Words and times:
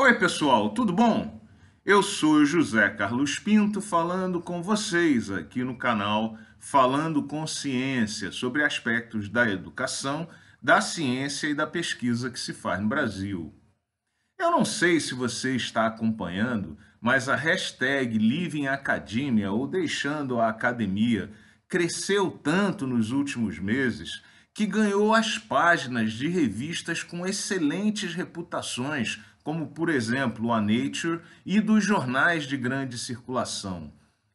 Oi, 0.00 0.14
pessoal, 0.14 0.70
tudo 0.70 0.92
bom? 0.92 1.44
Eu 1.84 2.04
sou 2.04 2.44
José 2.44 2.88
Carlos 2.90 3.36
Pinto 3.40 3.80
falando 3.80 4.40
com 4.40 4.62
vocês 4.62 5.28
aqui 5.28 5.64
no 5.64 5.76
canal 5.76 6.38
Falando 6.56 7.24
com 7.24 7.44
Ciência 7.48 8.30
sobre 8.30 8.62
aspectos 8.62 9.28
da 9.28 9.50
educação, 9.50 10.28
da 10.62 10.80
ciência 10.80 11.48
e 11.48 11.54
da 11.54 11.66
pesquisa 11.66 12.30
que 12.30 12.38
se 12.38 12.52
faz 12.52 12.80
no 12.80 12.86
Brasil. 12.86 13.52
Eu 14.38 14.52
não 14.52 14.64
sei 14.64 15.00
se 15.00 15.14
você 15.14 15.56
está 15.56 15.88
acompanhando, 15.88 16.78
mas 17.00 17.28
a 17.28 17.34
hashtag 17.34 18.18
Living 18.18 18.68
Academia 18.68 19.50
ou 19.50 19.66
Deixando 19.66 20.38
a 20.38 20.48
Academia 20.48 21.28
cresceu 21.68 22.30
tanto 22.30 22.86
nos 22.86 23.10
últimos 23.10 23.58
meses 23.58 24.22
que 24.54 24.64
ganhou 24.64 25.12
as 25.12 25.38
páginas 25.38 26.12
de 26.12 26.28
revistas 26.28 27.02
com 27.02 27.26
excelentes 27.26 28.14
reputações, 28.14 29.20
como 29.48 29.68
por 29.68 29.88
exemplo 29.88 30.52
a 30.52 30.60
Nature, 30.60 31.22
e 31.46 31.58
dos 31.58 31.82
jornais 31.82 32.44
de 32.44 32.54
grande 32.54 32.98
circulação. 32.98 33.90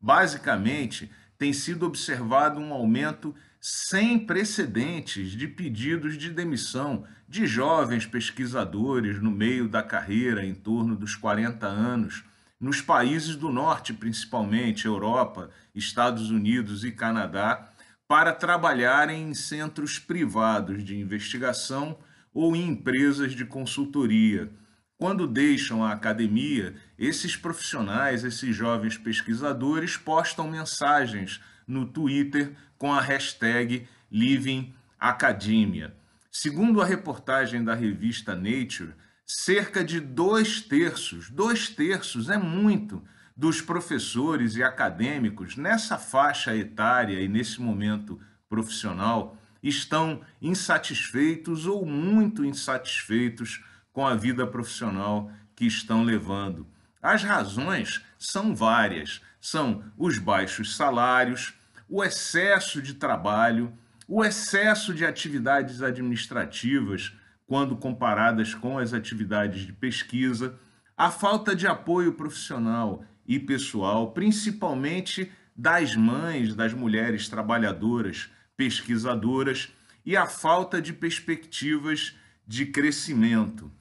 Basicamente, 0.00 1.08
tem 1.38 1.52
sido 1.52 1.86
observado 1.86 2.58
um 2.58 2.72
aumento 2.72 3.32
sem 3.60 4.18
precedentes 4.18 5.30
de 5.30 5.46
pedidos 5.46 6.18
de 6.18 6.28
demissão 6.28 7.04
de 7.28 7.46
jovens 7.46 8.04
pesquisadores 8.04 9.22
no 9.22 9.30
meio 9.30 9.68
da 9.68 9.80
carreira, 9.80 10.44
em 10.44 10.56
torno 10.56 10.96
dos 10.96 11.14
40 11.14 11.68
anos, 11.68 12.24
nos 12.58 12.80
países 12.80 13.36
do 13.36 13.48
norte, 13.48 13.92
principalmente 13.92 14.86
Europa, 14.86 15.50
Estados 15.72 16.30
Unidos 16.30 16.82
e 16.82 16.90
Canadá, 16.90 17.70
para 18.08 18.32
trabalharem 18.32 19.30
em 19.30 19.34
centros 19.34 20.00
privados 20.00 20.82
de 20.82 20.98
investigação 20.98 21.96
ou 22.34 22.56
em 22.56 22.66
empresas 22.66 23.36
de 23.36 23.44
consultoria. 23.44 24.50
Quando 24.98 25.26
deixam 25.26 25.84
a 25.84 25.92
academia, 25.92 26.74
esses 26.98 27.36
profissionais, 27.36 28.24
esses 28.24 28.56
jovens 28.56 28.96
pesquisadores, 28.96 29.98
postam 29.98 30.50
mensagens 30.50 31.38
no 31.66 31.84
Twitter 31.84 32.54
com 32.78 32.92
a 32.92 33.00
hashtag 33.00 33.86
Living 34.10 34.72
Academia. 34.98 35.94
Segundo 36.32 36.80
a 36.80 36.86
reportagem 36.86 37.62
da 37.62 37.74
revista 37.74 38.34
Nature, 38.34 38.94
cerca 39.26 39.84
de 39.84 40.00
dois 40.00 40.62
terços, 40.62 41.28
dois 41.28 41.68
terços 41.68 42.30
é 42.30 42.38
muito, 42.38 43.02
dos 43.36 43.60
professores 43.60 44.56
e 44.56 44.62
acadêmicos 44.62 45.56
nessa 45.56 45.98
faixa 45.98 46.56
etária 46.56 47.20
e 47.20 47.28
nesse 47.28 47.60
momento 47.60 48.18
profissional 48.48 49.36
estão 49.62 50.22
insatisfeitos 50.40 51.66
ou 51.66 51.84
muito 51.84 52.46
insatisfeitos 52.46 53.62
com 53.96 54.06
a 54.06 54.14
vida 54.14 54.46
profissional 54.46 55.32
que 55.54 55.64
estão 55.64 56.04
levando. 56.04 56.66
As 57.02 57.22
razões 57.22 58.04
são 58.18 58.54
várias: 58.54 59.22
são 59.40 59.82
os 59.96 60.18
baixos 60.18 60.76
salários, 60.76 61.54
o 61.88 62.04
excesso 62.04 62.82
de 62.82 62.92
trabalho, 62.92 63.72
o 64.06 64.22
excesso 64.22 64.92
de 64.92 65.06
atividades 65.06 65.80
administrativas 65.80 67.14
quando 67.46 67.74
comparadas 67.74 68.54
com 68.54 68.78
as 68.78 68.92
atividades 68.92 69.64
de 69.64 69.72
pesquisa, 69.72 70.58
a 70.94 71.10
falta 71.10 71.56
de 71.56 71.66
apoio 71.66 72.12
profissional 72.12 73.02
e 73.26 73.38
pessoal, 73.38 74.12
principalmente 74.12 75.32
das 75.56 75.96
mães, 75.96 76.54
das 76.54 76.74
mulheres 76.74 77.30
trabalhadoras, 77.30 78.28
pesquisadoras, 78.58 79.72
e 80.04 80.14
a 80.14 80.26
falta 80.26 80.82
de 80.82 80.92
perspectivas 80.92 82.14
de 82.46 82.66
crescimento. 82.66 83.72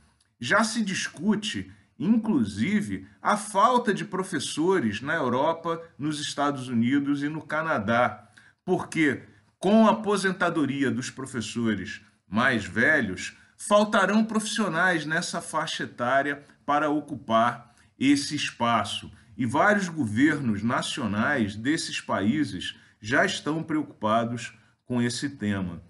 Já 0.45 0.63
se 0.63 0.83
discute, 0.83 1.71
inclusive, 1.97 3.07
a 3.19 3.35
falta 3.35 3.91
de 3.91 4.05
professores 4.05 5.01
na 5.01 5.15
Europa, 5.15 5.81
nos 5.97 6.19
Estados 6.19 6.67
Unidos 6.67 7.23
e 7.23 7.27
no 7.27 7.41
Canadá, 7.41 8.29
porque 8.63 9.23
com 9.57 9.87
a 9.87 9.93
aposentadoria 9.93 10.91
dos 10.91 11.09
professores 11.09 11.99
mais 12.29 12.63
velhos, 12.63 13.35
faltarão 13.57 14.23
profissionais 14.23 15.03
nessa 15.03 15.41
faixa 15.41 15.85
etária 15.85 16.43
para 16.63 16.91
ocupar 16.91 17.73
esse 17.97 18.35
espaço 18.35 19.11
e 19.35 19.47
vários 19.47 19.89
governos 19.89 20.61
nacionais 20.61 21.55
desses 21.55 21.99
países 21.99 22.75
já 23.01 23.25
estão 23.25 23.63
preocupados 23.63 24.53
com 24.85 25.01
esse 25.01 25.27
tema. 25.27 25.81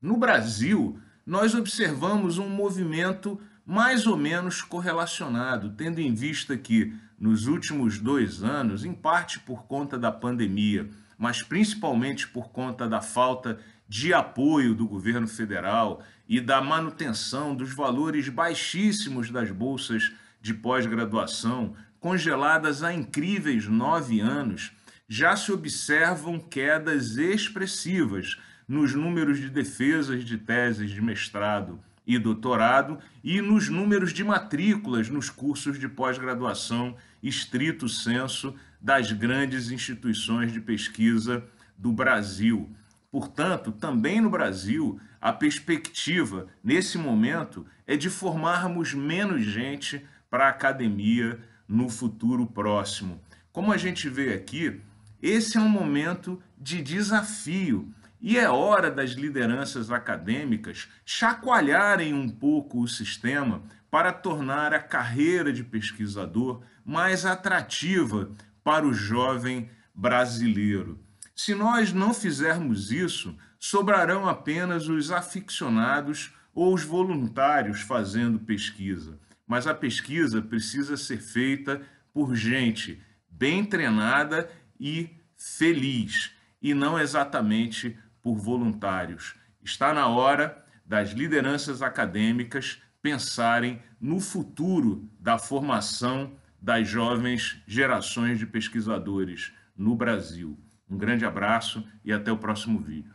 No 0.00 0.16
Brasil, 0.16 0.98
nós 1.26 1.54
observamos 1.54 2.38
um 2.38 2.48
movimento 2.48 3.38
mais 3.66 4.06
ou 4.06 4.16
menos 4.16 4.60
correlacionado, 4.60 5.70
tendo 5.70 5.98
em 6.00 6.12
vista 6.12 6.56
que, 6.56 6.94
nos 7.18 7.46
últimos 7.46 7.98
dois 7.98 8.42
anos, 8.42 8.84
em 8.84 8.92
parte 8.92 9.40
por 9.40 9.64
conta 9.64 9.98
da 9.98 10.12
pandemia, 10.12 10.90
mas 11.16 11.42
principalmente 11.42 12.28
por 12.28 12.50
conta 12.50 12.86
da 12.86 13.00
falta 13.00 13.58
de 13.88 14.12
apoio 14.12 14.74
do 14.74 14.86
governo 14.86 15.26
federal 15.26 16.02
e 16.28 16.40
da 16.40 16.60
manutenção 16.60 17.54
dos 17.54 17.72
valores 17.72 18.28
baixíssimos 18.28 19.30
das 19.30 19.50
bolsas 19.50 20.12
de 20.42 20.52
pós-graduação, 20.52 21.74
congeladas 21.98 22.82
há 22.82 22.92
incríveis 22.92 23.66
nove 23.66 24.20
anos, 24.20 24.72
já 25.08 25.36
se 25.36 25.52
observam 25.52 26.38
quedas 26.38 27.16
expressivas 27.16 28.38
nos 28.68 28.94
números 28.94 29.38
de 29.38 29.48
defesas 29.48 30.24
de 30.24 30.36
teses 30.36 30.90
de 30.90 31.00
mestrado 31.00 31.80
e 32.06 32.18
doutorado 32.18 32.98
e 33.22 33.40
nos 33.40 33.68
números 33.68 34.12
de 34.12 34.22
matrículas 34.22 35.08
nos 35.08 35.30
cursos 35.30 35.78
de 35.78 35.88
pós-graduação 35.88 36.96
estrito 37.22 37.88
senso 37.88 38.54
das 38.80 39.10
grandes 39.12 39.70
instituições 39.70 40.52
de 40.52 40.60
pesquisa 40.60 41.44
do 41.76 41.92
Brasil. 41.92 42.68
Portanto, 43.10 43.72
também 43.72 44.20
no 44.20 44.28
Brasil, 44.28 45.00
a 45.20 45.32
perspectiva 45.32 46.48
nesse 46.62 46.98
momento 46.98 47.64
é 47.86 47.96
de 47.96 48.10
formarmos 48.10 48.92
menos 48.92 49.42
gente 49.42 50.04
para 50.28 50.46
a 50.46 50.50
academia 50.50 51.40
no 51.66 51.88
futuro 51.88 52.46
próximo. 52.46 53.20
Como 53.52 53.72
a 53.72 53.76
gente 53.76 54.08
vê 54.08 54.34
aqui, 54.34 54.80
esse 55.22 55.56
é 55.56 55.60
um 55.60 55.68
momento 55.68 56.42
de 56.60 56.82
desafio 56.82 57.88
e 58.24 58.38
é 58.38 58.48
hora 58.48 58.90
das 58.90 59.10
lideranças 59.10 59.90
acadêmicas 59.90 60.88
chacoalharem 61.04 62.14
um 62.14 62.28
pouco 62.28 62.80
o 62.80 62.88
sistema 62.88 63.62
para 63.90 64.12
tornar 64.12 64.72
a 64.72 64.80
carreira 64.80 65.52
de 65.52 65.62
pesquisador 65.62 66.62
mais 66.84 67.26
atrativa 67.26 68.30
para 68.64 68.86
o 68.86 68.94
jovem 68.94 69.70
brasileiro. 69.94 70.98
Se 71.36 71.54
nós 71.54 71.92
não 71.92 72.14
fizermos 72.14 72.90
isso, 72.90 73.36
sobrarão 73.58 74.26
apenas 74.26 74.88
os 74.88 75.12
aficionados 75.12 76.34
ou 76.54 76.72
os 76.72 76.82
voluntários 76.82 77.82
fazendo 77.82 78.38
pesquisa 78.38 79.18
mas 79.46 79.66
a 79.66 79.74
pesquisa 79.74 80.40
precisa 80.40 80.96
ser 80.96 81.20
feita 81.20 81.82
por 82.12 82.34
gente 82.34 83.00
bem 83.28 83.64
treinada 83.64 84.50
e 84.78 85.10
feliz, 85.36 86.32
e 86.62 86.72
não 86.72 86.98
exatamente 86.98 87.98
por 88.24 88.36
voluntários. 88.36 89.36
Está 89.62 89.92
na 89.92 90.08
hora 90.08 90.64
das 90.86 91.10
lideranças 91.10 91.82
acadêmicas 91.82 92.82
pensarem 93.02 93.82
no 94.00 94.18
futuro 94.18 95.06
da 95.20 95.36
formação 95.38 96.32
das 96.60 96.88
jovens 96.88 97.62
gerações 97.66 98.38
de 98.38 98.46
pesquisadores 98.46 99.52
no 99.76 99.94
Brasil. 99.94 100.58
Um 100.88 100.96
grande 100.96 101.26
abraço 101.26 101.86
e 102.02 102.14
até 102.14 102.32
o 102.32 102.38
próximo 102.38 102.80
vídeo. 102.80 103.13